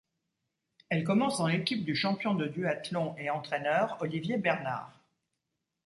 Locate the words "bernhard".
4.39-4.99